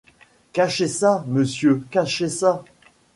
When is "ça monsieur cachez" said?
0.87-2.27